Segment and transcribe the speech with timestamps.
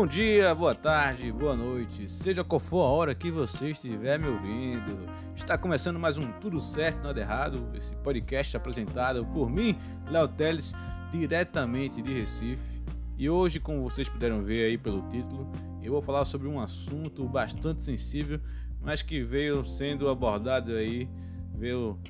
[0.00, 4.28] Bom dia, boa tarde, boa noite, seja qual for a hora que você estiver me
[4.28, 5.06] ouvindo.
[5.36, 9.76] Está começando mais um Tudo Certo, Nada Errado, esse podcast apresentado por mim,
[10.10, 10.72] Léo Teles,
[11.12, 12.82] diretamente de Recife.
[13.18, 15.52] E hoje, como vocês puderam ver aí pelo título,
[15.82, 18.40] eu vou falar sobre um assunto bastante sensível,
[18.80, 21.10] mas que veio sendo abordado aí,
[21.54, 22.00] veio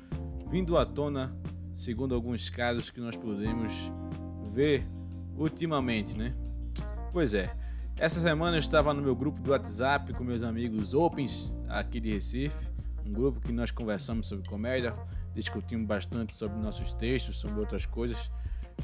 [0.49, 1.35] vindo à tona,
[1.73, 3.91] segundo alguns casos que nós podemos
[4.49, 4.87] ver
[5.35, 6.33] ultimamente, né?
[7.11, 7.53] Pois é,
[7.97, 12.11] essa semana eu estava no meu grupo do WhatsApp com meus amigos Opens aqui de
[12.11, 12.71] Recife,
[13.05, 14.93] um grupo que nós conversamos sobre comédia,
[15.33, 18.31] discutimos bastante sobre nossos textos, sobre outras coisas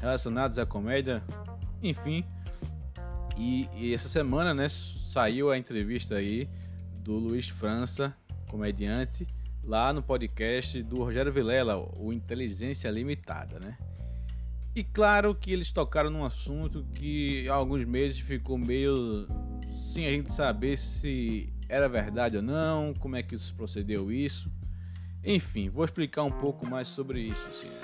[0.00, 1.22] relacionadas à comédia,
[1.82, 2.24] enfim.
[3.36, 6.48] E, e essa semana, né, saiu a entrevista aí
[6.98, 8.14] do Luiz França,
[8.48, 9.26] comediante,
[9.62, 13.76] lá no podcast do Rogério Vilela, o Inteligência Limitada, né?
[14.74, 19.26] E claro que eles tocaram num assunto que há alguns meses ficou meio
[19.72, 24.50] sem a gente saber se era verdade ou não, como é que isso procedeu isso.
[25.24, 27.48] Enfim, vou explicar um pouco mais sobre isso.
[27.48, 27.80] Assim, né?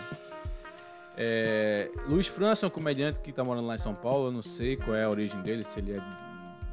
[1.16, 4.28] é, Luiz França é um comediante que está morando lá em São Paulo.
[4.28, 6.00] Eu não sei qual é a origem dele, se ele é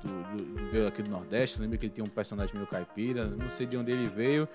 [0.04, 1.60] do, do, do, veio aqui do Nordeste.
[1.60, 3.26] Lembra que ele tem um personagem meio caipira.
[3.26, 4.48] Não sei de onde ele veio,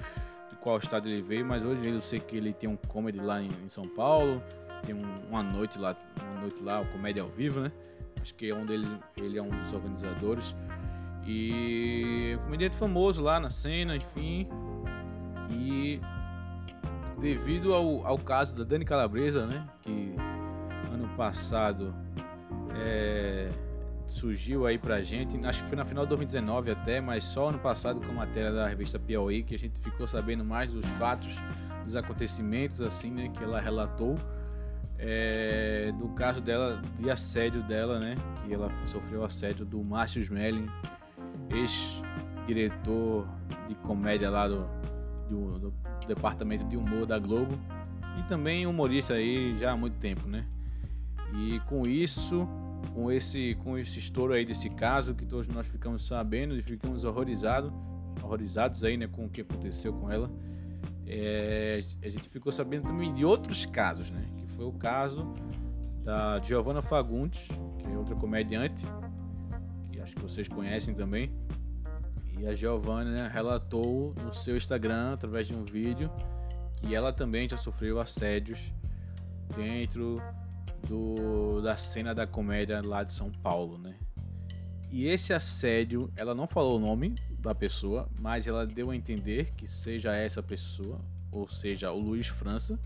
[0.49, 3.43] de qual estado ele veio, mas hoje eu sei que ele tem um comedy lá
[3.43, 4.41] em, em São Paulo
[4.85, 7.73] tem um, uma noite lá, uma noite lá, o Comédia ao Vivo, né?
[8.21, 10.55] Acho que é onde ele, ele é um dos organizadores.
[11.25, 14.49] E um comediante famoso lá na cena, enfim.
[15.51, 16.01] E
[17.21, 19.67] devido ao, ao caso da Dani Calabresa, né?
[19.83, 20.15] Que
[20.93, 21.95] ano passado
[22.75, 23.51] é,
[24.09, 27.59] surgiu aí pra gente, acho que foi na final de 2019 até, mas só ano
[27.59, 31.39] passado com a matéria da revista Piauí que a gente ficou sabendo mais dos fatos,
[31.85, 34.17] dos acontecimentos assim, né, que ela relatou
[34.99, 38.15] é, do caso dela, de assédio dela, né?
[38.45, 40.69] Que ela sofreu assédio do Márcio Smelling,
[41.51, 43.29] ex-diretor
[43.69, 44.67] de comédia lá do,
[45.29, 45.75] do, do,
[46.07, 47.53] departamento de humor da Globo
[48.19, 50.47] e também humorista aí já há muito tempo, né?
[51.35, 52.49] E com isso,
[52.95, 57.05] com esse, com esse estouro aí desse caso que todos nós ficamos sabendo e ficamos
[57.05, 57.73] horrorizados,
[58.23, 60.31] horrorizados aí, né, com o que aconteceu com ela.
[61.07, 64.27] É, a gente ficou sabendo também de outros casos, né?
[64.39, 65.35] Que foi o caso
[66.05, 67.49] da Giovanna Fagundes,
[67.79, 68.87] que é outra comediante,
[69.91, 71.33] que acho que vocês conhecem também.
[72.39, 76.11] E a Giovanna relatou no seu Instagram, através de um vídeo,
[76.81, 78.75] que ela também já sofreu assédios
[79.57, 80.21] dentro
[80.87, 83.97] do, da cena da comédia lá de São Paulo, né?
[84.91, 89.53] E esse assédio, ela não falou o nome da pessoa, mas ela deu a entender
[89.57, 92.79] que seja essa pessoa, ou seja, o Luiz França,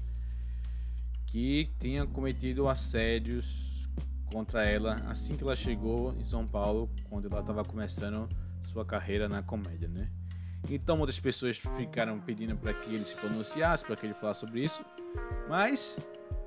[1.27, 3.89] que tinha cometido assédios
[4.33, 8.28] contra ela assim que ela chegou em São Paulo, quando ela estava começando
[8.65, 10.09] sua carreira na comédia, né?
[10.69, 14.65] Então muitas pessoas ficaram pedindo para que ele se pronunciasse, para que ele falasse sobre
[14.65, 14.84] isso,
[15.49, 15.99] mas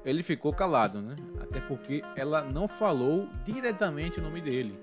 [0.06, 1.16] ele ficou calado, né?
[1.42, 4.78] Até porque ela não falou diretamente o nome dele.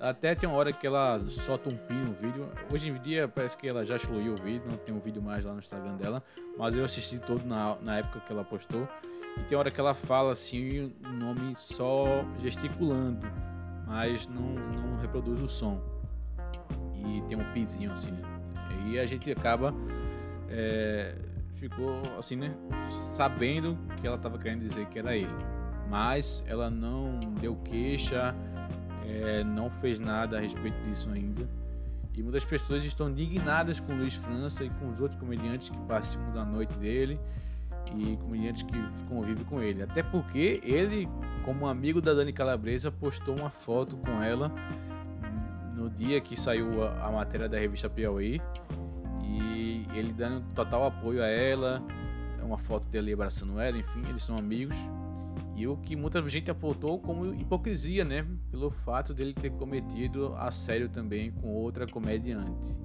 [0.00, 2.48] Até tem uma hora que ela solta um pin no vídeo.
[2.72, 5.44] Hoje em dia parece que ela já excluiu o vídeo, não tem um vídeo mais
[5.44, 6.22] lá no Instagram dela.
[6.58, 8.86] Mas eu assisti todo na, na época que ela postou.
[9.38, 13.26] E tem hora que ela fala assim o nome só gesticulando,
[13.86, 15.80] mas não, não reproduz o som.
[16.94, 18.10] E tem um pizinho assim.
[18.10, 18.22] Né?
[18.86, 19.74] E a gente acaba.
[20.48, 21.14] É,
[21.54, 22.54] ficou assim, né?
[22.90, 25.28] Sabendo que ela estava querendo dizer que era ele.
[25.88, 28.34] Mas ela não deu queixa
[29.06, 31.48] é, não fez nada a respeito disso ainda.
[32.14, 36.32] E muitas pessoas estão indignadas com Luiz França e com os outros comediantes que participam
[36.32, 37.20] da noite dele
[37.94, 39.82] e comediantes que convivem com ele.
[39.82, 41.08] Até porque ele,
[41.44, 44.50] como amigo da Dani Calabresa, postou uma foto com ela
[45.74, 48.40] no dia que saiu a, a matéria da revista Piauí
[49.22, 51.82] e ele dando total apoio a ela.
[52.42, 54.76] Uma foto dele abraçando ela, enfim, eles são amigos.
[55.56, 58.26] E o que muita gente apontou como hipocrisia, né?
[58.50, 62.78] Pelo fato dele ter cometido assédio também com outra comediante.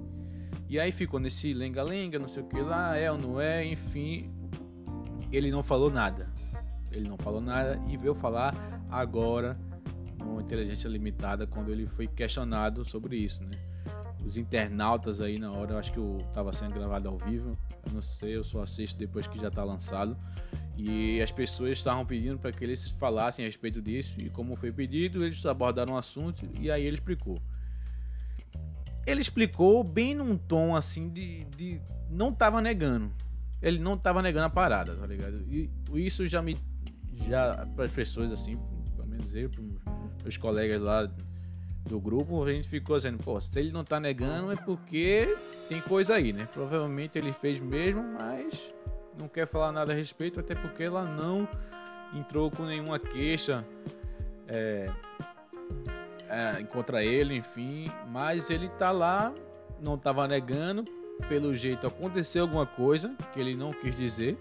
[0.70, 4.32] E aí ficou nesse lenga-lenga, não sei o que lá, é ou não é, enfim.
[5.30, 6.30] Ele não falou nada.
[6.90, 8.54] Ele não falou nada e veio falar
[8.90, 9.58] agora
[10.18, 13.50] no Inteligência Limitada quando ele foi questionado sobre isso, né?
[14.24, 17.92] Os internautas aí na hora, eu acho que eu tava sendo gravado ao vivo, eu
[17.92, 20.16] não sei, eu só assisto depois que já tá lançado.
[20.76, 24.16] E as pessoas estavam pedindo para que eles falassem a respeito disso.
[24.18, 27.38] E como foi pedido, eles abordaram o assunto e aí ele explicou.
[29.06, 31.80] ele explicou bem num tom assim de, de
[32.10, 33.12] não tava negando.
[33.60, 35.44] Ele não tava negando a parada, tá ligado?
[35.48, 36.58] E isso já me
[37.26, 38.58] já para as pessoas assim,
[38.96, 41.08] pelo menos eu, para os colegas lá
[41.84, 45.36] do grupo, a gente ficou dizendo, pô, se ele não tá negando é porque
[45.68, 46.48] tem coisa aí, né?
[46.50, 48.72] Provavelmente ele fez mesmo, mas
[49.22, 51.48] não quer falar nada a respeito, até porque ela não
[52.12, 53.64] entrou com nenhuma queixa
[54.48, 54.90] é,
[56.28, 57.90] é, contra ele, enfim.
[58.08, 59.32] Mas ele tá lá,
[59.80, 60.84] não tava negando.
[61.28, 64.36] Pelo jeito aconteceu alguma coisa que ele não quis dizer.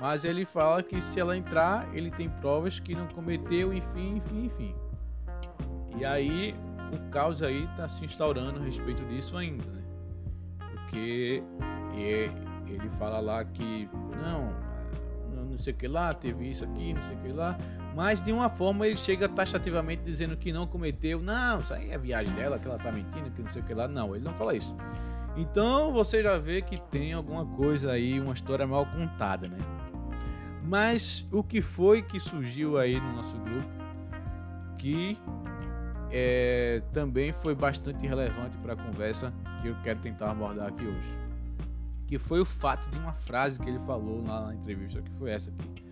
[0.00, 4.46] Mas ele fala que se ela entrar, ele tem provas que não cometeu, enfim, enfim,
[4.46, 4.74] enfim.
[5.96, 6.56] E aí
[6.92, 9.82] o caos aí tá se instaurando a respeito disso ainda, né?
[10.58, 11.42] Porque
[12.66, 13.88] ele fala lá que
[14.20, 14.54] não,
[15.52, 17.56] não sei o que lá, teve isso aqui, não sei o que lá.
[17.94, 21.20] Mas de uma forma ele chega taxativamente dizendo que não cometeu.
[21.20, 23.74] Não, isso aí é viagem dela, que ela tá mentindo, que não sei o que
[23.74, 23.86] lá.
[23.86, 24.74] Não, ele não fala isso.
[25.36, 29.58] Então você já vê que tem alguma coisa aí, uma história mal contada, né?
[30.64, 33.68] Mas o que foi que surgiu aí no nosso grupo
[34.78, 35.18] que
[36.10, 41.21] é, também foi bastante relevante para a conversa que eu quero tentar abordar aqui hoje
[42.12, 45.30] que foi o fato de uma frase que ele falou lá na entrevista, que foi
[45.30, 45.82] essa aqui.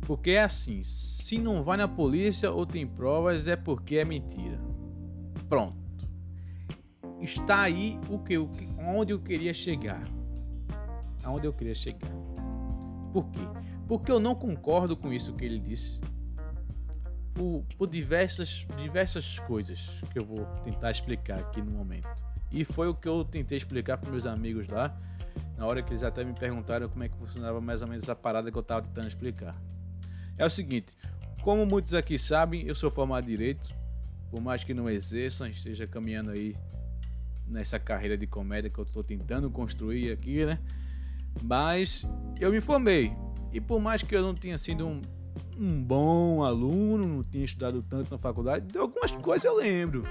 [0.00, 4.58] Porque é assim, se não vai na polícia ou tem provas é porque é mentira.
[5.48, 5.78] Pronto.
[7.20, 10.02] Está aí o que eu, onde eu queria chegar.
[11.22, 12.10] Aonde eu queria chegar.
[13.12, 13.46] Por quê?
[13.86, 16.00] Porque eu não concordo com isso que ele disse.
[17.32, 22.31] Por, por diversas, diversas coisas que eu vou tentar explicar aqui no momento.
[22.52, 24.96] E foi o que eu tentei explicar para meus amigos lá
[25.56, 28.16] na hora que eles até me perguntaram como é que funcionava mais ou menos essa
[28.16, 29.56] parada que eu estava tentando explicar.
[30.36, 30.96] É o seguinte,
[31.42, 33.68] como muitos aqui sabem, eu sou formado em Direito,
[34.30, 36.56] por mais que não exerça, esteja caminhando aí
[37.46, 40.58] nessa carreira de comédia que eu estou tentando construir aqui, né?
[41.42, 42.04] Mas
[42.40, 43.12] eu me formei,
[43.52, 45.00] e por mais que eu não tenha sido um,
[45.56, 50.04] um bom aluno, não tinha estudado tanto na faculdade, de algumas coisas eu lembro.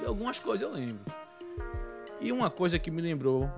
[0.00, 1.04] De algumas coisas eu lembro.
[2.20, 3.50] E uma coisa que me lembrou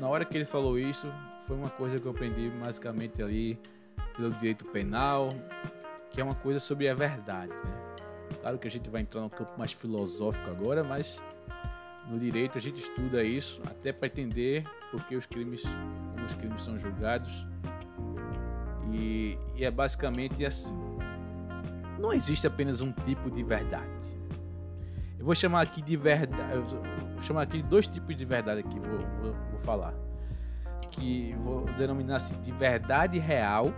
[0.00, 1.12] na hora que ele falou isso,
[1.46, 3.58] foi uma coisa que eu aprendi basicamente ali
[4.16, 5.28] pelo direito penal,
[6.10, 7.94] que é uma coisa sobre a verdade, né?
[8.40, 11.22] Claro que a gente vai entrar no campo mais filosófico agora, mas
[12.08, 15.62] no direito a gente estuda isso até para entender porque os crimes,
[16.14, 17.46] como os crimes são julgados.
[18.92, 20.74] E, e é basicamente assim.
[21.98, 23.90] Não existe apenas um tipo de verdade.
[25.20, 26.54] Eu vou chamar aqui de verdade.
[27.12, 28.80] Vou chamar aqui dois tipos de verdade aqui.
[28.80, 29.92] Vou, vou, vou falar.
[30.90, 33.70] Que vou denominar assim de verdade real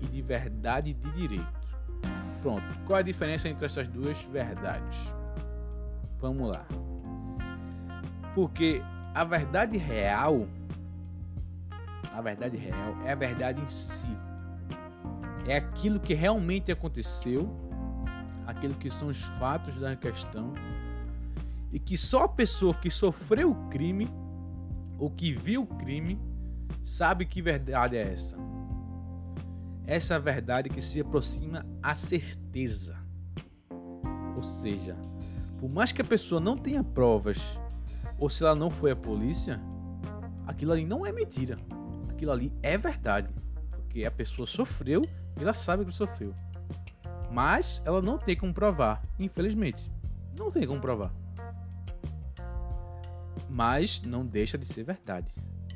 [0.00, 1.46] e de verdade de direito.
[2.42, 2.64] Pronto.
[2.84, 5.14] Qual a diferença entre essas duas verdades?
[6.18, 6.66] Vamos lá.
[8.34, 8.82] Porque
[9.14, 10.44] a verdade real,
[12.12, 14.08] a verdade real é a verdade em si.
[15.46, 17.65] É aquilo que realmente aconteceu
[18.46, 20.54] aquilo que são os fatos da questão
[21.72, 24.08] e que só a pessoa que sofreu o crime
[24.98, 26.18] ou que viu o crime
[26.84, 28.36] sabe que verdade é essa.
[29.86, 32.96] Essa é verdade que se aproxima à certeza.
[34.34, 34.96] Ou seja,
[35.58, 37.58] por mais que a pessoa não tenha provas
[38.18, 39.60] ou se ela não foi à polícia,
[40.46, 41.58] aquilo ali não é mentira.
[42.08, 43.28] Aquilo ali é verdade.
[43.70, 45.02] Porque a pessoa sofreu
[45.38, 46.34] e ela sabe que sofreu.
[47.30, 49.90] Mas ela não tem como provar, infelizmente.
[50.36, 51.12] Não tem como provar.
[53.48, 55.34] Mas não deixa de ser verdade.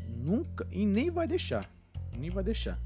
[0.09, 1.69] Nunca e nem vai deixar.
[2.17, 2.79] Nem vai deixar.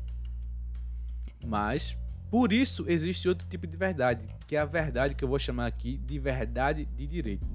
[1.44, 1.98] Mas
[2.30, 5.66] por isso existe outro tipo de verdade, que é a verdade que eu vou chamar
[5.66, 7.46] aqui de verdade de direito.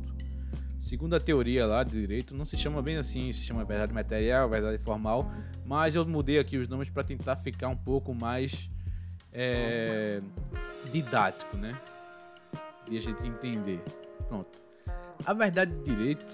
[0.80, 4.50] Segundo a teoria lá do direito, não se chama bem assim, se chama verdade material,
[4.50, 5.30] verdade formal,
[5.66, 8.72] mas eu mudei aqui os nomes para tentar ficar um pouco mais
[9.34, 10.22] é,
[10.90, 11.80] didático, né?
[12.86, 13.82] De a gente entender.
[14.28, 14.60] Pronto.
[15.26, 16.26] A verdade de direito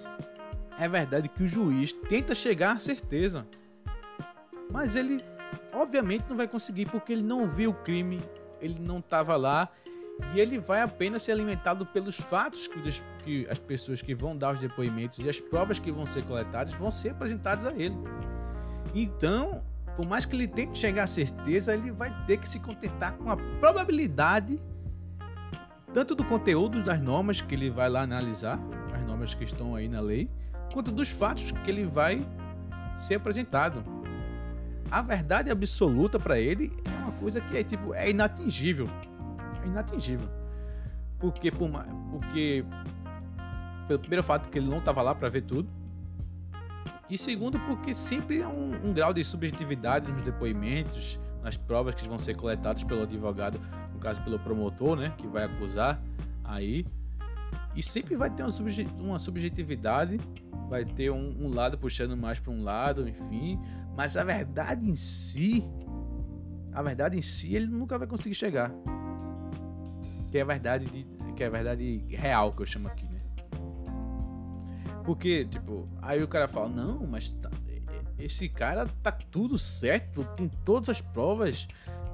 [0.77, 3.45] é a verdade que o juiz tenta chegar à certeza.
[4.71, 5.23] Mas ele,
[5.73, 8.21] obviamente, não vai conseguir porque ele não viu o crime,
[8.61, 9.69] ele não estava lá
[10.33, 12.67] e ele vai apenas ser alimentado pelos fatos
[13.23, 16.73] que, as pessoas que vão dar os depoimentos e as provas que vão ser coletadas
[16.75, 17.95] vão ser apresentadas a ele.
[18.93, 19.63] Então,
[19.95, 23.29] por mais que ele tente chegar à certeza, ele vai ter que se contentar com
[23.29, 24.59] a probabilidade
[25.95, 28.59] tanto do conteúdo das normas que ele vai lá analisar,
[28.93, 30.29] as normas que estão aí na lei,
[30.73, 32.21] quanto dos fatos que ele vai
[32.97, 33.81] ser apresentado.
[34.91, 38.89] A verdade absoluta para ele é uma coisa que é tipo é inatingível,
[39.63, 40.27] é inatingível,
[41.17, 41.69] porque por,
[42.11, 42.65] porque
[43.87, 45.69] pelo primeiro fato que ele não estava lá para ver tudo.
[47.09, 52.07] E segundo, porque sempre há um, um, grau de subjetividade nos depoimentos, nas provas que
[52.07, 53.59] vão ser coletadas pelo advogado,
[53.93, 56.01] no caso pelo promotor, né, que vai acusar
[56.43, 56.85] aí.
[57.75, 58.51] E sempre vai ter uma,
[58.97, 60.19] uma subjetividade,
[60.67, 63.59] vai ter um, um lado puxando mais para um lado, enfim.
[63.95, 65.63] Mas a verdade em si,
[66.73, 68.71] a verdade em si, ele nunca vai conseguir chegar.
[70.31, 73.14] Que é a verdade, de, que é a verdade real que eu chamo aqui, né?
[75.05, 77.49] Porque, tipo, aí o cara fala, não, mas tá,
[78.17, 81.67] esse cara tá tudo certo, tem todas as provas,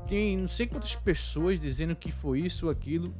[0.07, 3.13] tem não sei quantas pessoas dizendo que foi isso ou aquilo.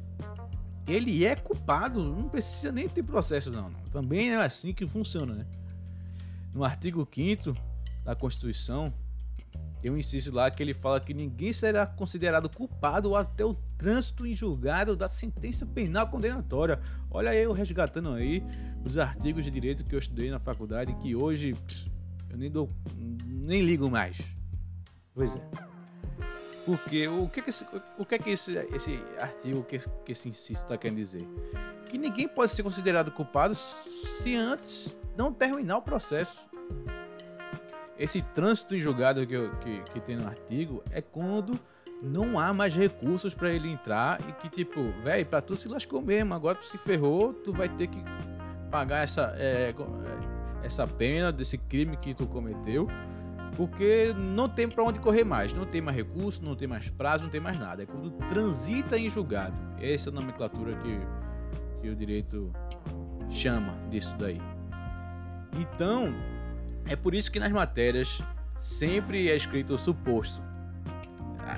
[0.86, 3.70] Ele é culpado, não precisa nem ter processo, não.
[3.70, 3.80] não.
[3.92, 5.46] Também é assim que funciona, né?
[6.52, 7.56] No artigo 5
[8.04, 8.92] da Constituição,
[9.80, 14.24] tem um inciso lá que ele fala que ninguém será considerado culpado até o trânsito
[14.24, 16.80] em julgado da sentença penal condenatória.
[17.10, 18.40] Olha eu resgatando aí
[18.84, 21.90] os artigos de direito que eu estudei na faculdade que hoje pss,
[22.30, 24.18] eu nem dou nem ligo mais.
[25.12, 25.40] Pois é.
[26.64, 27.66] Porque o que, que esse,
[27.98, 31.26] o que é que esse, esse artigo, que, que esse inciso está querendo dizer?
[31.90, 36.48] Que ninguém pode ser considerado culpado se antes não terminar o processo.
[37.98, 41.58] Esse trânsito em julgado que, que, que tem no artigo é quando
[42.02, 46.02] não há mais recursos para ele entrar e que, tipo, velho, pra tu se lascou
[46.02, 48.02] mesmo, agora tu se ferrou, tu vai ter que
[48.70, 52.88] pagar essa, é, é essa pena desse crime que tu cometeu,
[53.56, 57.24] porque não tem para onde correr mais, não tem mais recurso, não tem mais prazo,
[57.24, 57.82] não tem mais nada.
[57.82, 59.54] É quando transita em julgado.
[59.80, 61.00] Essa é a nomenclatura que,
[61.82, 62.50] que o direito
[63.28, 64.40] chama disso daí.
[65.56, 66.12] Então,
[66.86, 68.22] é por isso que nas matérias
[68.58, 70.51] sempre é escrito o suposto.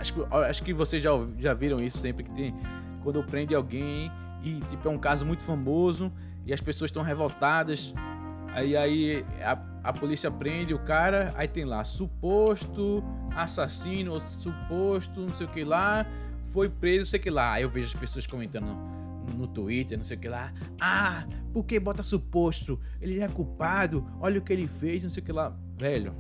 [0.00, 2.54] Acho, acho que vocês já, já viram isso sempre que tem.
[3.02, 4.10] Quando prende alguém
[4.42, 6.12] e tipo, é um caso muito famoso
[6.46, 7.94] e as pessoas estão revoltadas.
[8.52, 13.02] Aí, aí a, a polícia prende o cara, aí tem lá suposto
[13.34, 16.06] assassino, suposto não sei o que lá,
[16.52, 17.54] foi preso, sei que lá.
[17.54, 18.76] Aí eu vejo as pessoas comentando
[19.36, 20.52] no Twitter, não sei o que lá.
[20.80, 22.78] Ah, por que bota suposto?
[23.00, 25.52] Ele é culpado, olha o que ele fez, não sei o que lá.
[25.76, 26.14] Velho,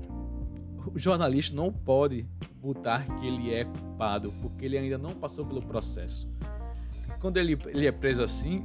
[0.92, 2.26] o jornalista não pode
[2.60, 6.28] botar que ele é culpado, porque ele ainda não passou pelo processo.
[7.20, 8.64] Quando ele, ele é preso assim,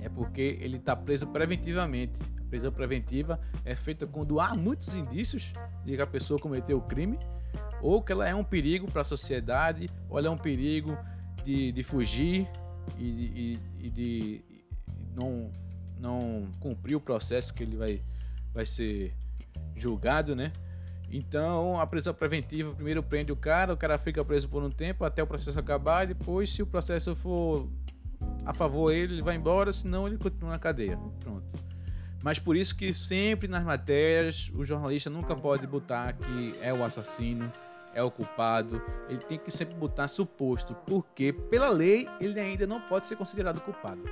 [0.00, 2.20] é porque ele está preso preventivamente.
[2.38, 5.52] A prisão preventiva é feita quando há muitos indícios
[5.84, 7.18] de que a pessoa cometeu o crime,
[7.80, 10.96] ou que ela é um perigo para a sociedade, ou ela é um perigo
[11.44, 12.48] de, de fugir,
[12.98, 14.44] e, e, e de
[15.14, 15.50] não,
[15.98, 18.02] não cumprir o processo que ele vai,
[18.52, 19.14] vai ser
[19.74, 20.52] julgado, né?
[21.10, 25.04] Então, a prisão preventiva primeiro prende o cara, o cara fica preso por um tempo
[25.04, 27.68] até o processo acabar, e depois, se o processo for
[28.44, 30.98] a favor dele, ele vai embora, senão ele continua na cadeia.
[31.20, 31.70] Pronto.
[32.22, 36.84] Mas por isso que sempre nas matérias o jornalista nunca pode botar que é o
[36.84, 37.50] assassino,
[37.94, 42.80] é o culpado, ele tem que sempre botar suposto, porque pela lei ele ainda não
[42.80, 44.02] pode ser considerado culpado.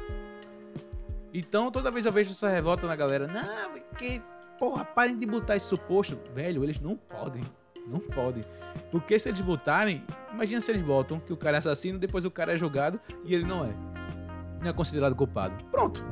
[1.32, 4.22] Então toda vez eu vejo essa revolta na galera, não, que
[4.58, 7.42] porra, parem de botar esse suposto, velho, eles não podem,
[7.86, 8.44] não podem,
[8.90, 12.30] porque se eles botarem, imagina se eles botam que o cara é assassino, depois o
[12.30, 13.70] cara é julgado e ele não é,
[14.60, 16.04] não é considerado culpado, pronto.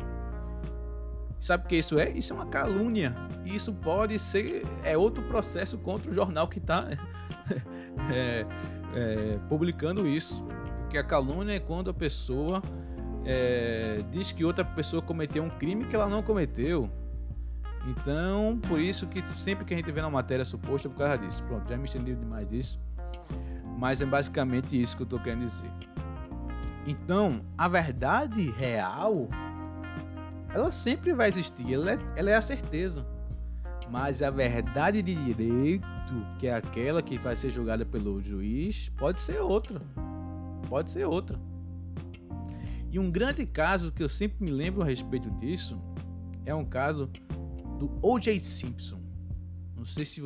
[1.38, 2.10] Sabe o que isso é?
[2.10, 3.14] Isso é uma calúnia.
[3.44, 6.88] E isso pode ser é outro processo contra o jornal que está
[8.10, 8.46] é,
[8.94, 10.44] é, publicando isso.
[10.80, 12.62] Porque a calúnia é quando a pessoa
[13.24, 16.90] é, diz que outra pessoa cometeu um crime que ela não cometeu.
[17.86, 21.18] Então, por isso que sempre que a gente vê na matéria suposta é por causa
[21.18, 21.42] disso.
[21.44, 22.80] Pronto, já me estendi demais disso.
[23.78, 25.70] Mas é basicamente isso que eu estou querendo dizer.
[26.86, 29.28] Então, a verdade real,
[30.52, 31.74] ela sempre vai existir.
[31.74, 33.06] Ela é, ela é a certeza.
[33.90, 35.86] Mas a verdade de direito
[36.38, 39.80] que é aquela que vai ser julgada pelo juiz, pode ser outra.
[40.68, 41.38] Pode ser outra.
[42.90, 45.78] E um grande caso que eu sempre me lembro a respeito disso
[46.44, 47.10] é um caso
[47.78, 48.40] do O.J.
[48.40, 49.00] Simpson.
[49.76, 50.20] Não sei se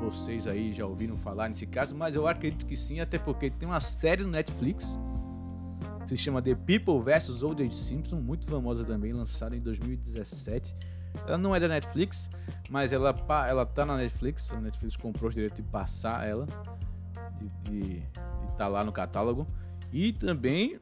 [0.00, 3.68] vocês aí já ouviram falar nesse caso, mas eu acredito que sim, até porque tem
[3.68, 4.98] uma série no Netflix
[6.06, 7.42] que se chama The People vs.
[7.42, 7.70] O.J.
[7.70, 10.74] Simpson, muito famosa também, lançada em 2017
[11.26, 12.28] ela não é da Netflix,
[12.68, 13.14] mas ela,
[13.48, 14.52] ela tá na Netflix.
[14.52, 16.46] A Netflix comprou o direito de passar ela,
[17.62, 19.46] de estar tá lá no catálogo.
[19.92, 20.80] E também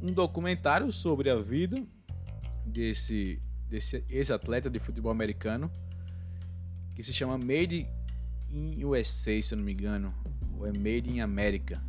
[0.00, 1.82] um documentário sobre a vida
[2.64, 3.42] desse,
[3.74, 5.68] desse ex-atleta de futebol americano,
[6.94, 7.88] que se chama Made
[8.48, 10.14] in USA, se eu não me engano.
[10.56, 11.82] Ou é Made in America.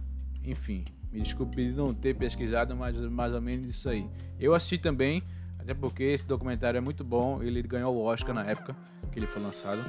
[0.44, 4.10] Enfim, me desculpe de não ter pesquisado, mas mais ou menos isso aí.
[4.40, 5.22] Eu assisti também
[5.60, 7.42] Até porque esse documentário é muito bom.
[7.42, 8.76] Ele ganhou o Oscar na época
[9.12, 9.84] que ele foi lançado.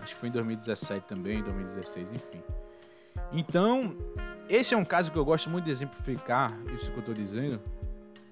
[0.00, 2.42] Acho que foi em 2017 também, 2016, enfim.
[3.30, 3.94] Então,
[4.48, 7.60] esse é um caso que eu gosto muito de exemplificar isso que eu estou dizendo,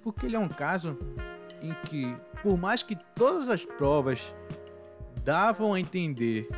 [0.02, 0.96] porque ele é um caso
[1.60, 4.34] em que, por mais que todas as provas
[5.24, 6.48] davam a entender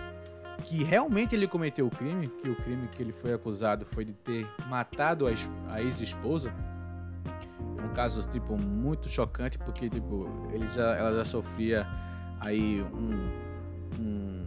[0.64, 4.12] que realmente ele cometeu o crime, que o crime que ele foi acusado foi de
[4.12, 6.52] ter matado a ex-esposa,
[7.78, 11.86] é um caso tipo muito chocante porque tipo ele já, ela já sofria
[12.40, 13.30] aí um,
[14.00, 14.46] um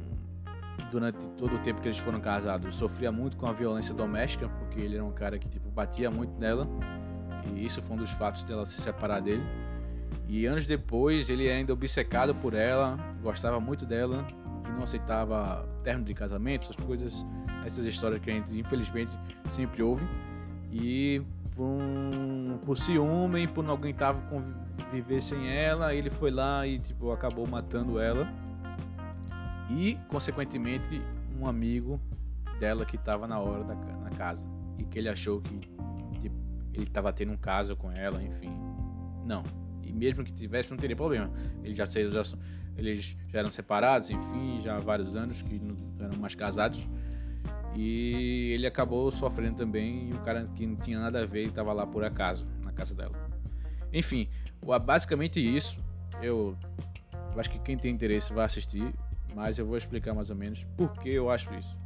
[0.92, 4.80] durante todo o tempo que eles foram casados sofria muito com a violência doméstica porque
[4.80, 6.68] ele era um cara que tipo batia muito nela
[7.56, 9.44] e isso foi um dos fatos dela se separar dele
[10.28, 14.26] e anos depois ele era ainda obcecado por ela gostava muito dela
[14.68, 17.26] e não aceitava término de casamento essas coisas
[17.66, 19.12] essas histórias que a gente infelizmente
[19.50, 20.06] sempre ouve
[20.72, 21.22] e
[21.56, 27.12] por, um, por ciúme, por não aguentar conviver sem ela, ele foi lá e tipo
[27.12, 28.28] acabou matando ela.
[29.70, 31.02] E consequentemente
[31.40, 32.00] um amigo
[32.60, 34.46] dela que estava na hora da na casa
[34.78, 35.60] e que ele achou que
[36.20, 36.36] tipo,
[36.74, 38.52] ele estava tendo um caso com ela, enfim.
[39.26, 39.44] Não.
[39.92, 41.32] E mesmo que tivesse não teria problema.
[41.64, 42.24] Eles já, já
[42.78, 46.88] eles já eram separados, enfim, já há vários anos que não eram mais casados.
[47.76, 50.10] E ele acabou sofrendo também.
[50.10, 52.94] E o cara que não tinha nada a ver estava lá por acaso, na casa
[52.96, 53.16] dela.
[53.94, 54.30] Enfim,
[54.86, 55.78] basicamente isso.
[56.22, 56.58] Eu,
[57.38, 58.94] acho que quem tem interesse vai assistir.
[59.34, 61.78] Mas eu vou explicar mais ou menos por que eu acho isso.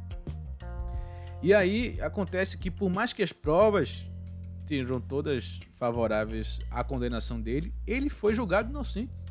[1.42, 4.10] E aí acontece que, por mais que as provas
[4.66, 9.24] estejam todas favoráveis à condenação dele, ele foi julgado inocente.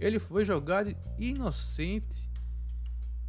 [0.00, 2.30] Ele foi julgado inocente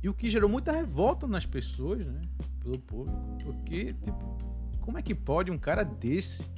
[0.01, 2.21] e o que gerou muita revolta nas pessoas, né?
[2.61, 3.37] Pelo público.
[3.43, 4.37] Porque, tipo,
[4.79, 6.49] como é que pode um cara desse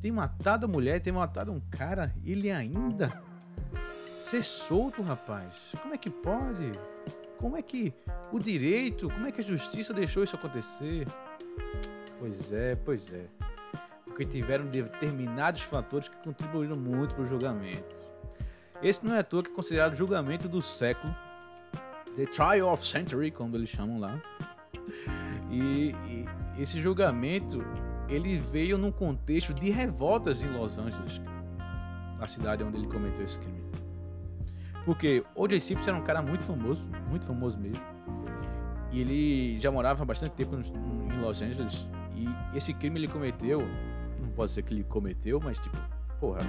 [0.00, 3.22] ter matado a mulher, ter matado um cara, ele ainda
[4.18, 5.72] ser solto, rapaz?
[5.80, 6.72] Como é que pode?
[7.38, 7.92] Como é que
[8.32, 11.06] o direito, como é que a justiça deixou isso acontecer?
[12.18, 13.35] Pois é, pois é.
[14.16, 17.94] Porque tiveram determinados fatores que contribuíram muito para o julgamento.
[18.82, 21.14] Esse não é à toa que é considerado o julgamento do século
[22.16, 24.18] The Trial of Century, como eles chamam lá.
[25.50, 26.24] E, e,
[26.58, 27.62] esse julgamento
[28.08, 31.20] ele veio num contexto de revoltas em Los Angeles,
[32.18, 33.66] a cidade onde ele cometeu esse crime.
[34.86, 35.60] Porque O.J.
[35.60, 37.84] Simpson era um cara muito famoso, muito famoso mesmo.
[38.90, 41.86] E ele já morava há bastante tempo em Los Angeles.
[42.14, 43.60] E esse crime ele cometeu,
[44.20, 45.76] não pode ser que ele cometeu, mas tipo,
[46.20, 46.40] porra,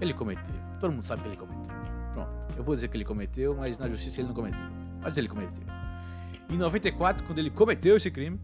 [0.00, 0.54] ele cometeu.
[0.80, 1.74] Todo mundo sabe que ele cometeu.
[2.12, 5.28] Pronto, eu vou dizer que ele cometeu, mas na justiça ele não cometeu mas ele
[5.28, 5.64] cometeu.
[6.48, 8.40] Em 94, quando ele cometeu esse crime,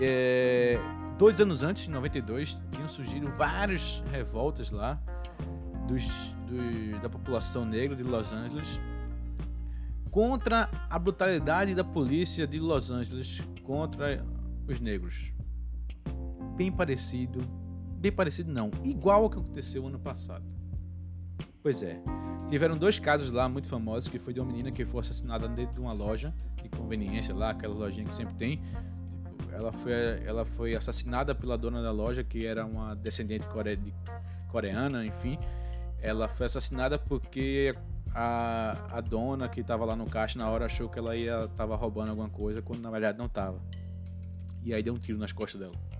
[0.00, 0.78] é,
[1.18, 4.98] dois anos antes, em 92, tinham surgido várias revoltas lá
[5.86, 8.80] dos, do, da população negra de Los Angeles
[10.10, 14.24] contra a brutalidade da polícia de Los Angeles contra
[14.68, 15.32] os negros.
[16.56, 17.40] Bem parecido,
[18.02, 20.44] bem parecido não, igual ao que aconteceu ano passado.
[21.62, 22.02] Pois é,
[22.52, 25.74] Tiveram dois casos lá muito famosos, que foi de uma menina que foi assassinada dentro
[25.74, 28.58] de uma loja de conveniência lá, aquela lojinha que sempre tem.
[28.58, 29.92] Tipo, ela foi,
[30.26, 33.94] ela foi assassinada pela dona da loja, que era uma descendente core, de,
[34.48, 35.38] coreana, enfim.
[35.98, 37.74] Ela foi assassinada porque
[38.14, 41.74] a, a dona que estava lá no caixa na hora achou que ela ia tava
[41.74, 43.58] roubando alguma coisa, quando na verdade não estava.
[44.62, 45.91] E aí deu um tiro nas costas dela.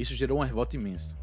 [0.00, 1.14] Isso gerou uma revolta imensa.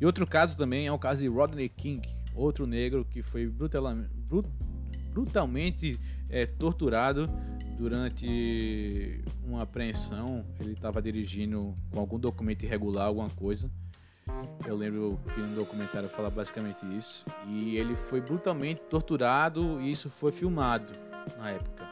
[0.00, 5.98] E outro caso também é o caso de Rodney King, outro negro que foi brutalmente,
[6.28, 7.28] é, torturado
[7.76, 10.46] durante uma apreensão.
[10.60, 13.68] Ele estava dirigindo com algum documento irregular, alguma coisa.
[14.64, 17.26] Eu lembro que no documentário fala basicamente isso.
[17.48, 20.92] E ele foi brutalmente torturado e isso foi filmado
[21.36, 21.84] na época.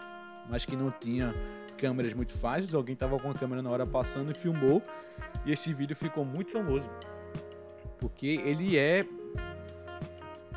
[0.49, 1.35] Mas que não tinha
[1.77, 2.75] câmeras muito fáceis.
[2.75, 4.83] Alguém estava com a câmera na hora passando e filmou.
[5.45, 6.89] E esse vídeo ficou muito famoso.
[7.99, 9.05] Porque ele é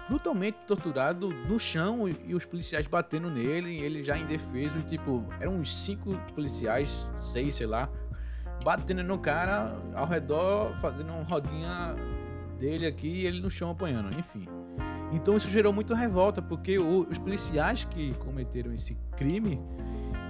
[0.07, 5.55] brutalmente torturado no chão e, os policiais batendo nele, ele já indefeso, e tipo, eram
[5.55, 7.89] uns cinco policiais, seis, sei lá,
[8.63, 11.95] batendo no cara ao redor, fazendo uma rodinha
[12.57, 14.47] dele aqui e ele no chão apanhando, enfim.
[15.11, 19.61] Então isso gerou muita revolta, porque os policiais que cometeram esse crime,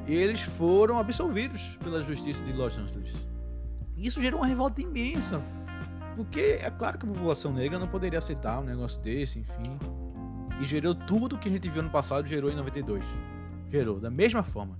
[0.08, 3.14] eles foram absolvidos pela justiça de Los Angeles.
[3.96, 5.42] Isso gerou uma revolta imensa,
[6.16, 9.78] porque é claro que a população negra não poderia aceitar um negócio desse, enfim.
[10.62, 13.06] E gerou tudo que a gente viu no passado, gerou em 92.
[13.70, 14.78] Gerou, da mesma forma.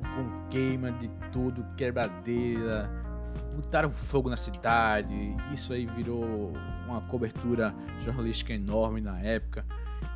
[0.00, 2.90] Com queima de tudo, quebradeira,
[3.56, 5.36] botaram fogo na cidade.
[5.52, 6.52] Isso aí virou
[6.86, 9.64] uma cobertura jornalística enorme na época.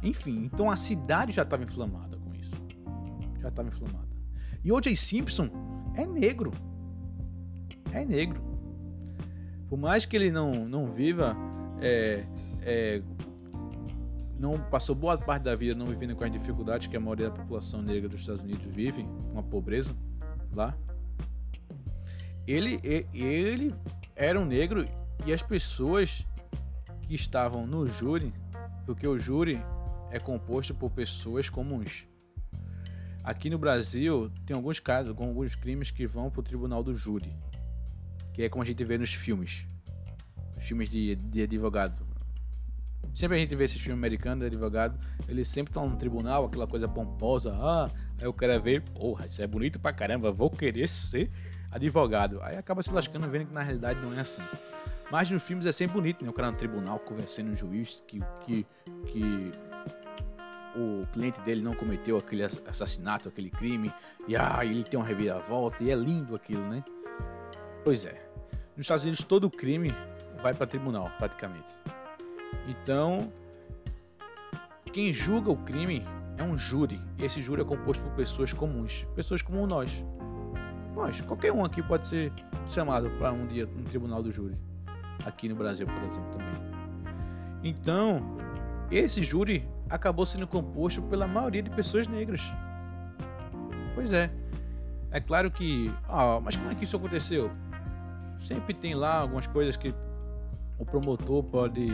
[0.03, 2.22] Enfim, então a cidade já estava inflamada.
[3.43, 4.09] Já estava inflamada.
[4.65, 4.95] E O.J.
[4.95, 5.51] Simpson
[5.97, 6.53] é negro.
[7.93, 8.41] É negro.
[9.69, 11.37] Por mais que ele não, não viva,
[11.81, 12.25] é,
[12.63, 13.03] é,
[14.39, 17.37] não passou boa parte da vida não vivendo com as dificuldades que a maioria da
[17.37, 19.03] população negra dos Estados Unidos vive,
[19.33, 19.95] uma pobreza
[20.53, 20.77] lá.
[22.47, 22.79] Ele,
[23.15, 23.75] ele
[24.15, 24.85] era um negro
[25.27, 26.27] e as pessoas
[27.03, 28.33] que estavam no júri,
[28.85, 29.61] porque o júri
[30.11, 32.07] é composto por pessoas comuns.
[33.25, 37.33] Aqui no Brasil tem alguns casos, alguns crimes que vão para o tribunal do júri,
[38.33, 39.65] que é como a gente vê nos filmes,
[40.59, 42.05] filmes de, de advogado.
[43.15, 46.67] Sempre a gente vê esses filmes americanos de advogado, eles sempre estão no tribunal, aquela
[46.67, 47.55] coisa pomposa.
[47.61, 51.31] Ah, aí o cara vê, porra, isso é bonito pra caramba, vou querer ser
[51.71, 52.41] advogado.
[52.43, 54.43] Aí acaba se lascando vendo que na realidade não é assim.
[55.13, 56.31] Mas nos filmes é sempre bonito, né?
[56.31, 58.67] O cara no tribunal convencendo um juiz que, que,
[59.07, 59.51] que
[60.77, 63.93] o cliente dele não cometeu aquele assassinato, aquele crime,
[64.27, 66.83] e ah, ele tem uma reviravolta, e é lindo aquilo, né?
[67.85, 68.31] Pois é.
[68.77, 69.95] Nos Estados Unidos todo crime
[70.43, 71.73] vai para tribunal, praticamente.
[72.67, 73.33] Então,
[74.93, 76.05] quem julga o crime
[76.37, 77.01] é um júri.
[77.19, 80.05] E esse júri é composto por pessoas comuns, pessoas como nós.
[80.95, 82.33] Nós, qualquer um aqui pode ser
[82.69, 84.57] chamado para um dia no tribunal do júri.
[85.25, 86.73] Aqui no Brasil, por exemplo, também.
[87.63, 88.37] Então,
[88.91, 92.41] esse júri acabou sendo composto pela maioria de pessoas negras.
[93.95, 94.31] Pois é.
[95.11, 95.93] É claro que.
[96.09, 97.51] Ah, mas como é que isso aconteceu?
[98.39, 99.95] Sempre tem lá algumas coisas que
[100.79, 101.87] o promotor pode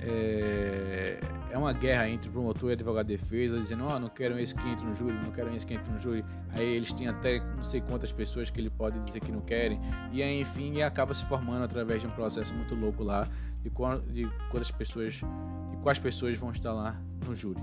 [0.00, 4.08] é, é uma guerra entre o promotor e advogado de defesa, dizendo: Ó, oh, não
[4.08, 6.24] quero esse que entre no júri, não quero esse que entre no júri.
[6.50, 9.78] Aí eles têm até não sei quantas pessoas que ele pode dizer que não querem.
[10.12, 13.28] E aí, enfim, acaba se formando através de um processo muito louco lá
[13.62, 17.60] de, quantas pessoas, de quais pessoas vão estar lá no júri.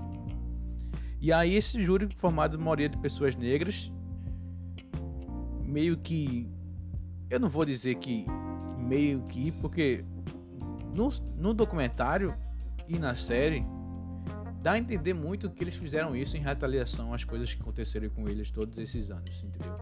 [1.20, 3.92] E aí, esse júri, formado de maioria de pessoas negras,
[5.62, 6.50] meio que.
[7.28, 8.26] Eu não vou dizer que
[8.78, 10.04] meio que, porque
[10.94, 12.34] no, no documentário
[12.86, 13.66] e na série,
[14.62, 18.28] dá a entender muito que eles fizeram isso em retaliação às coisas que aconteceram com
[18.28, 19.74] eles todos esses anos, entendeu?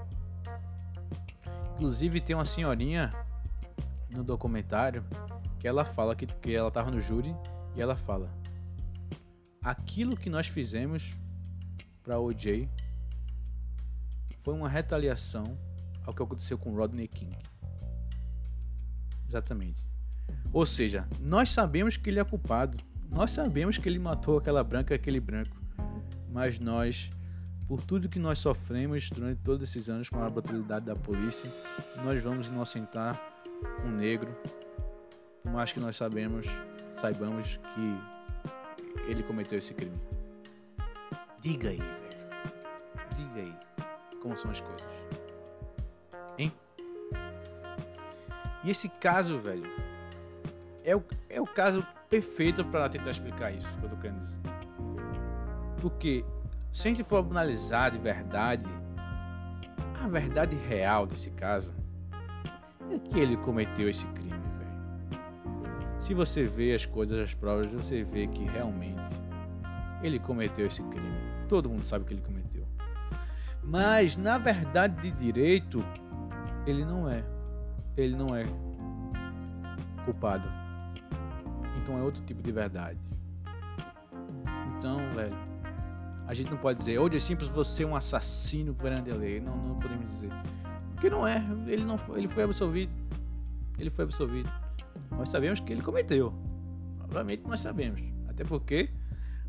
[1.74, 3.12] Inclusive tem uma senhorinha
[4.10, 5.04] no documentário
[5.58, 7.34] que ela fala que, que ela tava no júri
[7.74, 8.30] e ela fala:
[9.64, 11.16] Aquilo que nós fizemos
[12.02, 12.68] para OJ
[14.42, 15.58] foi uma retaliação
[16.04, 17.34] ao que aconteceu com Rodney King.
[19.26, 19.82] Exatamente.
[20.52, 22.76] Ou seja, nós sabemos que ele é culpado.
[23.08, 25.56] Nós sabemos que ele matou aquela branca, aquele branco.
[26.30, 27.10] Mas nós,
[27.66, 31.50] por tudo que nós sofremos durante todos esses anos com a brutalidade da polícia,
[32.04, 33.18] nós vamos inocentar
[33.82, 34.36] um negro,
[35.42, 36.46] por mais que nós sabemos,
[36.92, 38.14] saibamos que
[39.06, 39.98] ele cometeu esse crime.
[41.40, 41.94] Diga aí, velho.
[43.14, 43.54] Diga aí
[44.24, 44.88] como são as coisas.
[46.38, 46.50] Hein?
[48.64, 49.70] E esse caso, velho,
[50.82, 54.38] é o, é o caso perfeito para tentar explicar isso que eu tô querendo dizer.
[55.82, 56.24] Porque
[56.72, 58.68] se a gente for analisar de verdade,
[60.02, 61.74] a verdade real desse caso
[62.90, 64.53] é que ele cometeu esse crime.
[66.04, 69.10] Se você vê as coisas, as provas, você vê que realmente
[70.02, 71.16] ele cometeu esse crime.
[71.48, 72.66] Todo mundo sabe que ele cometeu.
[73.62, 75.82] Mas na verdade de direito,
[76.66, 77.24] ele não é.
[77.96, 78.44] Ele não é
[80.04, 80.46] culpado.
[81.80, 83.00] Então é outro tipo de verdade.
[84.76, 85.34] Então, velho,
[86.26, 89.40] a gente não pode dizer, hoje é simples você é um assassino perante a lei.
[89.40, 90.30] Não, não podemos dizer.
[90.92, 91.42] Porque não é.
[91.66, 92.92] Ele não foi, ele foi absolvido.
[93.78, 94.63] Ele foi absolvido.
[95.10, 96.32] Nós sabemos que ele cometeu.
[97.02, 98.02] Obviamente nós sabemos.
[98.28, 98.90] Até porque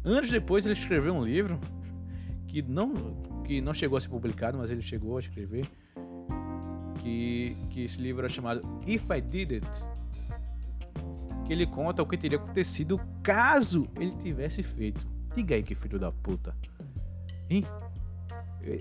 [0.04, 1.60] anos depois ele escreveu um livro
[2.48, 2.94] que não
[3.44, 5.68] que não chegou a ser publicado, mas ele chegou a escrever
[7.00, 9.68] que que esse livro era chamado If I Did It
[11.46, 15.08] que ele conta o que teria acontecido caso ele tivesse feito.
[15.36, 16.56] Diga aí que filho da puta.
[17.50, 17.64] Hein?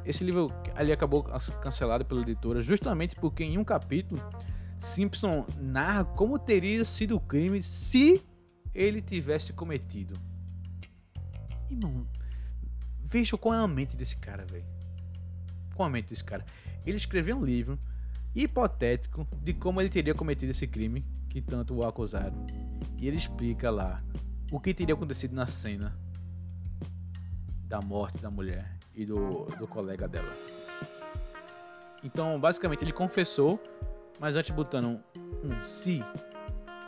[0.06, 1.22] Esse livro ali acabou
[1.60, 4.22] cancelado pela editora justamente porque em um capítulo
[4.78, 8.22] Simpson narra como teria sido o crime se
[8.74, 10.18] ele tivesse cometido.
[11.70, 12.06] Irmão,
[13.02, 14.66] veja qual é a mente desse cara, velho.
[15.74, 16.44] Qual é a mente desse cara?
[16.84, 17.78] Ele escreveu um livro
[18.34, 22.44] hipotético de como ele teria cometido esse crime que tanto o acusaram.
[22.98, 24.02] E ele explica lá
[24.50, 25.96] o que teria acontecido na cena
[27.66, 30.32] da morte da mulher e do, do colega dela.
[32.04, 33.60] Então, basicamente, ele confessou,
[34.24, 35.00] Mas antes botando um,
[35.44, 36.02] um se,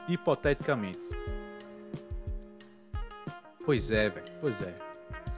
[0.09, 1.07] hipoteticamente.
[3.63, 4.27] Pois é, velho.
[4.41, 4.75] Pois é.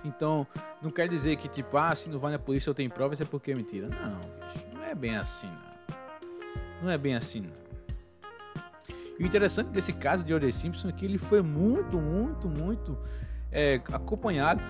[0.05, 0.47] Então,
[0.81, 3.25] não quer dizer que, tipo, ah, se não vai na polícia eu tenho provas, é
[3.25, 3.89] porque é mentira.
[3.89, 4.65] Não, bicho.
[4.73, 6.85] Não é bem assim, não.
[6.85, 8.95] Não é bem assim, não.
[9.19, 10.53] E o interessante desse caso de O.J.
[10.53, 12.97] Simpson é que ele foi muito, muito, muito
[13.51, 14.63] é, acompanhado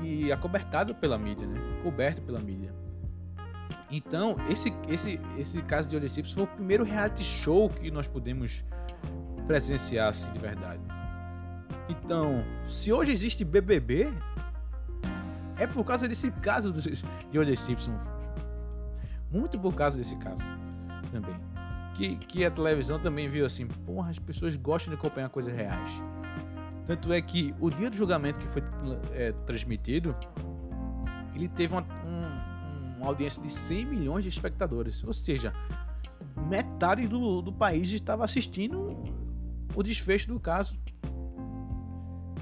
[0.00, 1.58] e acobertado pela mídia, né?
[1.82, 2.72] Coberto pela mídia.
[3.90, 6.08] Então, esse, esse, esse caso de.
[6.08, 8.64] Simpson foi o primeiro reality show que nós podemos
[9.46, 10.82] presenciar assim, de verdade.
[11.88, 14.12] Então, se hoje existe BBB,
[15.58, 17.56] é por causa desse caso de O.J.
[17.56, 17.96] Simpson.
[19.30, 20.40] Muito por causa desse caso
[21.10, 21.36] também.
[21.94, 26.02] Que, que a televisão também viu assim, porra, as pessoas gostam de acompanhar coisas reais.
[26.86, 28.62] Tanto é que o dia do julgamento que foi
[29.12, 30.14] é, transmitido,
[31.34, 32.05] ele teve uma, um,
[32.96, 35.02] uma audiência de 100 milhões de espectadores.
[35.04, 35.52] Ou seja,
[36.48, 39.04] metade do, do país estava assistindo
[39.74, 40.76] o desfecho do caso.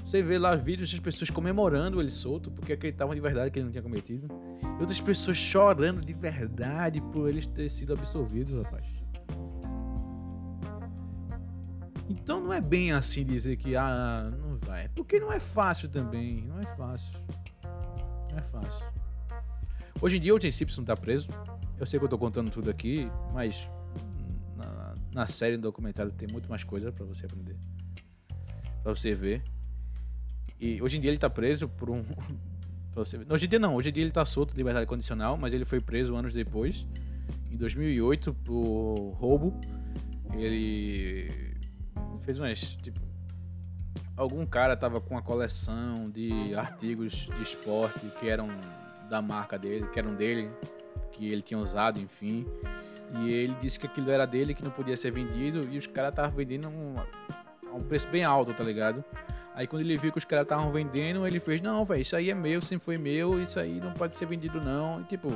[0.05, 3.65] Você vê lá vídeos das pessoas comemorando ele solto, porque acreditavam de verdade que ele
[3.65, 4.27] não tinha cometido.
[4.61, 8.85] E outras pessoas chorando de verdade por ele ter sido absolvido, rapaz.
[12.07, 14.87] Então não é bem assim dizer que ah, não vai.
[14.89, 16.43] Porque não é fácil também.
[16.43, 17.19] Não é fácil.
[18.31, 18.85] Não é fácil.
[20.01, 21.29] Hoje em dia o Tim Simpson tá preso.
[21.79, 23.69] Eu sei que eu tô contando tudo aqui, mas
[24.55, 27.55] na, na série, no documentário, tem muito mais coisa para você aprender.
[28.83, 29.41] para você ver.
[30.59, 32.03] E hoje em dia ele tá preso por um.
[32.93, 33.25] você ver.
[33.31, 35.79] Hoje em dia não, hoje em dia ele tá solto, liberdade condicional, mas ele foi
[35.79, 36.85] preso anos depois,
[37.49, 39.59] em 2008, por roubo.
[40.33, 41.55] Ele
[42.23, 42.75] fez umas.
[42.75, 42.99] Tipo,
[44.17, 48.49] algum cara tava com uma coleção de artigos de esporte que eram
[49.09, 50.49] da marca dele, que eram dele,
[51.11, 52.45] que ele tinha usado, enfim.
[53.21, 56.11] E ele disse que aquilo era dele, que não podia ser vendido, e os caras
[56.11, 59.03] estavam vendendo um, a um preço bem alto, tá ligado?
[59.53, 62.29] Aí quando ele viu que os caras estavam vendendo, ele fez, não, velho, isso aí
[62.29, 64.99] é meu, sempre foi meu, isso aí não pode ser vendido não.
[64.99, 65.31] E tipo,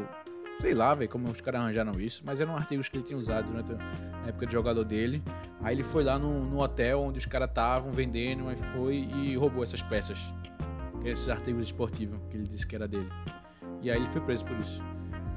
[0.60, 3.48] sei lá, velho, como os caras arranjaram isso, mas eram artigos que ele tinha usado
[3.50, 5.24] durante a época de jogador dele.
[5.62, 9.38] Aí ele foi lá no, no hotel onde os caras estavam vendendo, aí foi e
[9.38, 10.34] roubou essas peças,
[11.06, 13.10] esses artigos esportivos que ele disse que era dele.
[13.82, 14.84] E aí ele foi preso por isso.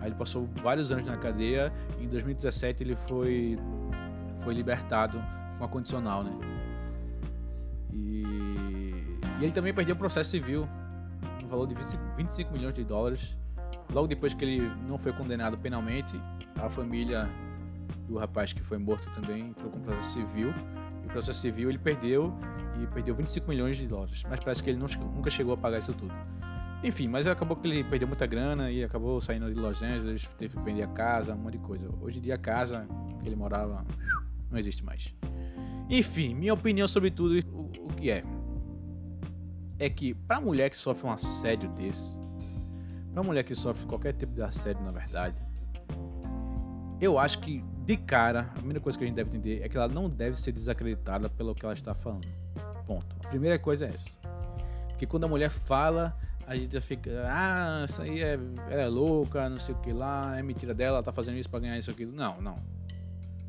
[0.00, 3.58] Aí ele passou vários anos na cadeia e em 2017 ele foi,
[4.42, 5.22] foi libertado
[5.58, 6.32] com a condicional, né?
[7.92, 10.68] E ele também perdeu o processo civil
[11.40, 11.74] no valor de
[12.16, 13.36] 25 milhões de dólares.
[13.92, 16.20] Logo depois que ele não foi condenado penalmente,
[16.60, 17.28] a família
[18.08, 20.52] do rapaz que foi morto também entrou com processo civil.
[21.02, 22.34] E o processo civil ele perdeu
[22.80, 24.24] e perdeu 25 milhões de dólares.
[24.28, 26.12] Mas parece que ele nunca chegou a pagar isso tudo.
[26.82, 30.56] Enfim, mas acabou que ele perdeu muita grana e acabou saindo de Los Angeles, teve
[30.56, 31.88] que vender a casa, um monte de coisa.
[32.00, 32.86] Hoje em dia a casa
[33.20, 33.84] que ele morava
[34.50, 35.14] não existe mais.
[35.88, 38.24] Enfim, minha opinião sobre tudo o, o que é
[39.78, 42.16] é que pra mulher que sofre um assédio desse,
[43.12, 45.36] pra mulher que sofre qualquer tipo de assédio, na verdade,
[47.00, 49.76] eu acho que de cara, a primeira coisa que a gente deve entender é que
[49.76, 52.28] ela não deve ser desacreditada pelo que ela está falando.
[52.86, 53.16] Ponto.
[53.24, 54.20] A primeira coisa é essa.
[54.88, 56.16] Porque quando a mulher fala,
[56.52, 58.34] a gente fica, ah, isso aí é,
[58.68, 61.50] ela é louca, não sei o que lá, é mentira dela, ela tá fazendo isso
[61.50, 62.12] para ganhar isso aquilo.
[62.12, 62.56] Não, não.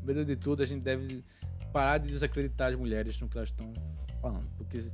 [0.04, 1.24] Primeiro de tudo, a gente deve
[1.72, 3.72] parar de desacreditar as mulheres no que elas estão
[4.20, 4.46] falando.
[4.56, 4.90] Porque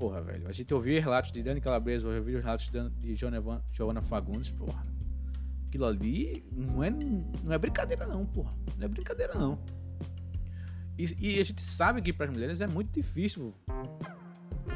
[0.00, 0.48] Porra, velho.
[0.48, 4.82] A gente ouviu relatos de Dani Calabresa, ouviu relatos de Giovanna Fagundes, porra.
[5.68, 8.50] Aquilo ali não é, não é brincadeira, não, porra.
[8.78, 9.58] Não é brincadeira, não.
[10.98, 13.54] E, e a gente sabe que para as mulheres é muito difícil.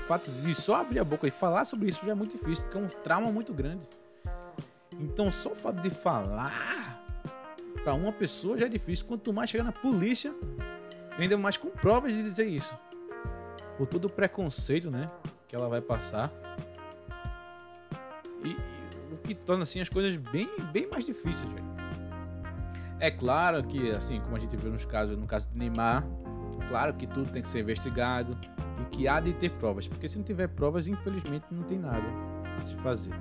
[0.06, 2.76] Fato de só abrir a boca e falar sobre isso já é muito difícil, porque
[2.76, 3.88] é um trauma muito grande.
[5.00, 7.02] Então, só o fato de falar
[7.82, 9.06] para uma pessoa já é difícil.
[9.06, 10.34] Quanto mais chegar na polícia,
[11.18, 12.76] ainda mais com provas de dizer isso
[13.76, 15.10] por todo o preconceito, né,
[15.48, 16.30] que ela vai passar.
[18.44, 18.56] E, e,
[19.12, 21.74] o que torna assim as coisas bem, bem mais difíceis, velho.
[23.00, 26.04] É claro que, assim, como a gente viu nos casos, no caso de Neymar,
[26.68, 28.38] claro que tudo tem que ser investigado
[28.80, 32.06] e que há de ter provas, porque se não tiver provas, infelizmente não tem nada
[32.56, 33.14] a se fazer.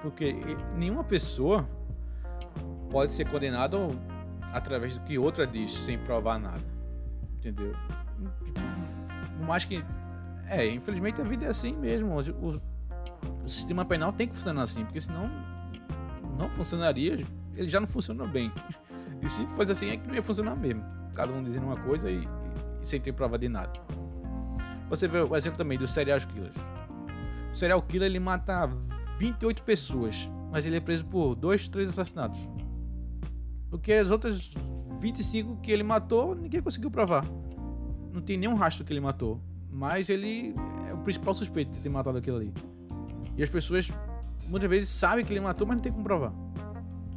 [0.00, 0.34] Porque
[0.76, 1.68] nenhuma pessoa
[2.90, 3.78] pode ser condenada
[4.52, 6.64] através do que outra diz sem provar nada.
[7.36, 7.72] Entendeu?
[9.36, 9.84] Por mais que.
[10.46, 12.14] É, infelizmente a vida é assim mesmo.
[12.14, 12.60] O,
[13.44, 15.30] o sistema penal tem que funcionar assim, porque senão
[16.38, 17.24] não funcionaria.
[17.54, 18.52] Ele já não funciona bem.
[19.20, 20.84] E se fosse assim, é que não ia funcionar mesmo.
[21.14, 22.28] Cada um dizendo uma coisa e,
[22.80, 23.72] e sem ter prova de nada.
[24.92, 26.54] Você vê o exemplo também dos serial killers.
[27.50, 28.68] O serial killer ele mata
[29.18, 32.38] 28 pessoas, mas ele é preso por dois, três assassinatos.
[33.70, 34.52] Porque as outras
[35.00, 37.24] 25 que ele matou, ninguém conseguiu provar.
[38.12, 39.40] Não tem nenhum rastro que ele matou.
[39.70, 40.54] Mas ele
[40.86, 42.52] é o principal suspeito de ter matado aquilo ali.
[43.34, 43.90] E as pessoas
[44.46, 46.34] muitas vezes sabem que ele matou, mas não tem como provar.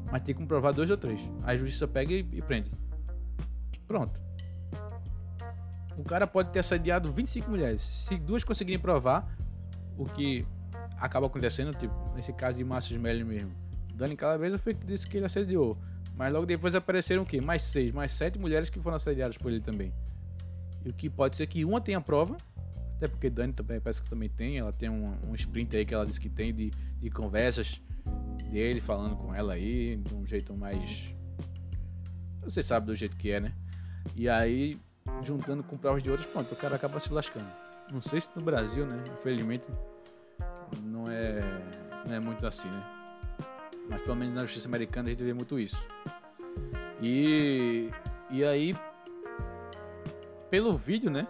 [0.09, 1.29] Mas tem como provar dois ou três.
[1.43, 2.71] Aí a justiça pega e, e prende.
[3.85, 4.24] Pronto.
[5.97, 7.81] O cara pode ter assediado 25 mulheres.
[7.81, 9.35] Se duas conseguirem provar,
[9.97, 10.45] o que
[10.97, 13.51] acaba acontecendo, tipo, nesse caso de Márcio Smelly mesmo.
[13.93, 15.77] Dani Calabresa foi que disse que ele assediou.
[16.15, 17.41] Mas logo depois apareceram o quê?
[17.41, 19.93] Mais seis, mais sete mulheres que foram assediadas por ele também.
[20.83, 22.37] E o que pode ser que uma tenha prova,
[22.95, 25.93] até porque Dani também parece que também tem, ela tem um, um sprint aí que
[25.93, 27.81] ela disse que tem de, de conversas
[28.49, 31.13] dele falando com ela aí, de um jeito mais.
[32.43, 33.53] Você sabe do jeito que é, né?
[34.15, 34.77] E aí,
[35.21, 37.47] juntando com provas de outras, pronto, o cara acaba se lascando.
[37.91, 39.01] Não sei se no Brasil, né?
[39.13, 39.67] Infelizmente,
[40.81, 41.41] não é,
[42.05, 42.83] não é muito assim, né?
[43.89, 45.79] Mas pelo menos na justiça americana a gente vê muito isso.
[47.01, 47.89] E,
[48.31, 48.75] e aí,
[50.49, 51.27] pelo vídeo, né?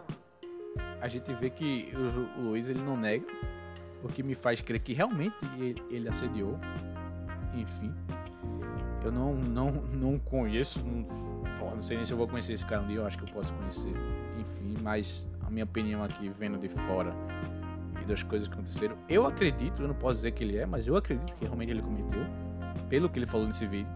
[1.02, 3.26] A gente vê que o, o Luiz ele não nega,
[4.04, 6.58] o que me faz crer que realmente ele, ele assediou.
[7.54, 7.94] Enfim,
[9.04, 11.04] eu não, não, não conheço, não,
[11.76, 13.34] não sei nem se eu vou conhecer esse cara um dia, eu acho que eu
[13.34, 13.94] posso conhecer.
[14.40, 17.14] Enfim, mas a minha opinião aqui, vendo de fora
[18.02, 20.88] e das coisas que aconteceram, eu acredito, eu não posso dizer que ele é, mas
[20.88, 22.26] eu acredito que realmente ele cometeu,
[22.90, 23.92] pelo que ele falou nesse vídeo.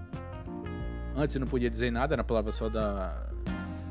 [1.15, 3.28] Antes eu não podia dizer nada, era a palavra só da,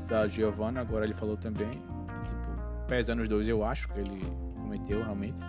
[0.06, 1.68] da Giovanna, agora ele falou também.
[1.68, 4.24] E, tipo, pesando os dois, eu acho que ele
[4.54, 5.40] cometeu realmente.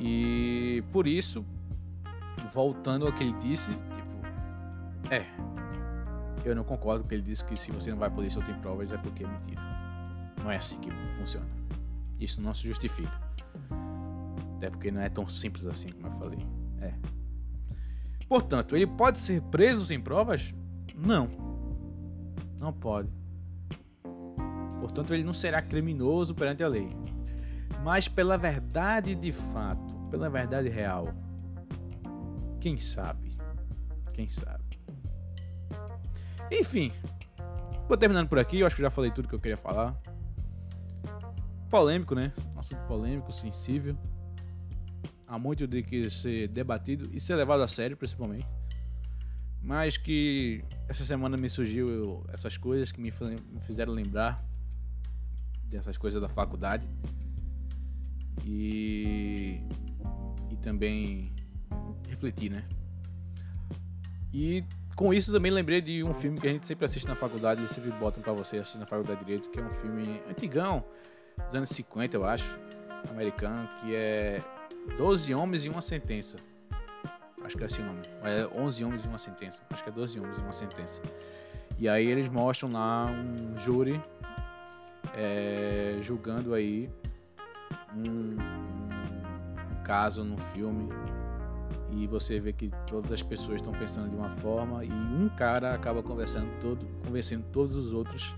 [0.00, 1.44] E por isso,
[2.52, 5.49] voltando ao que ele disse, tipo, é.
[6.44, 8.90] Eu não concordo com ele disse que se você não vai polícia ou tem provas
[8.92, 9.60] é porque é mentira.
[10.42, 11.46] Não é assim que funciona.
[12.18, 13.12] Isso não se justifica.
[14.56, 16.46] Até porque não é tão simples assim como eu falei.
[16.80, 16.94] É.
[18.28, 20.54] Portanto, ele pode ser preso sem provas?
[20.94, 21.28] Não.
[22.58, 23.08] Não pode.
[24.80, 26.94] Portanto, ele não será criminoso perante a lei.
[27.82, 31.14] Mas pela verdade de fato, pela verdade real,
[32.60, 33.36] quem sabe?
[34.12, 34.59] Quem sabe?
[36.50, 36.92] Enfim,
[37.88, 38.60] vou terminando por aqui.
[38.60, 40.00] Eu acho que já falei tudo que eu queria falar.
[41.68, 42.32] Polêmico, né?
[42.56, 43.96] Assunto polêmico, sensível
[45.30, 48.48] há muito de que ser debatido e ser levado a sério, principalmente.
[49.62, 53.12] Mas que essa semana me surgiu essas coisas que me
[53.60, 54.44] fizeram lembrar
[55.66, 56.84] dessas coisas da faculdade
[58.44, 59.60] e
[60.50, 61.32] e também
[62.08, 62.68] refletir, né?
[64.32, 64.64] E
[65.00, 67.70] com isso também lembrei de um filme que a gente sempre assiste na faculdade, eles
[67.70, 70.84] sempre botam para você assistir na faculdade de direito, que é um filme antigão,
[71.46, 72.58] dos anos 50, eu acho,
[73.08, 74.42] americano, que é
[74.98, 76.36] 12 homens e uma sentença.
[77.42, 78.00] Acho que é assim o nome.
[78.22, 79.62] É 11 homens e uma sentença.
[79.70, 81.00] Acho que é 12 homens e uma sentença.
[81.78, 83.98] E aí eles mostram lá um júri
[85.14, 86.90] é, julgando aí
[87.96, 88.38] um, um,
[89.78, 90.90] um caso no filme
[91.92, 95.74] e você vê que todas as pessoas estão pensando de uma forma e um cara
[95.74, 98.34] acaba conversando todo, convencendo todos os outros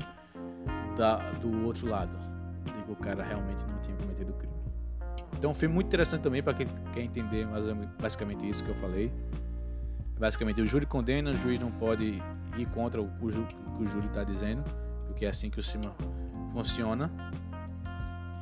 [0.96, 2.16] da, do outro lado
[2.64, 4.54] de que o cara realmente não tinha cometido crime.
[5.36, 7.64] Então, um filme muito interessante também para quem quer entender mais
[8.00, 9.12] basicamente isso que eu falei.
[10.18, 12.22] Basicamente, o júri condena, o juiz não pode
[12.56, 14.62] ir contra o, o, o que o júri está dizendo,
[15.06, 15.94] porque é assim que o cinema
[16.52, 17.10] funciona.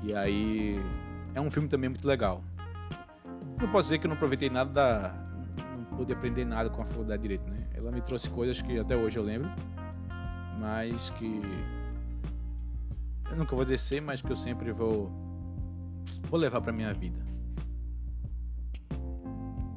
[0.03, 0.79] E aí,
[1.35, 2.45] é um filme também muito legal.
[3.61, 5.15] Não posso dizer que eu não aproveitei nada da.
[5.77, 7.69] Não pude aprender nada com a faculdade de Direito, né?
[7.75, 9.51] Ela me trouxe coisas que até hoje eu lembro,
[10.59, 11.43] mas que.
[13.31, 15.11] Eu nunca vou descer, mas que eu sempre vou
[16.29, 17.21] vou levar para minha vida.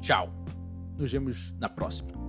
[0.02, 0.30] Tchau.
[0.98, 2.23] Nos vemos na próxima.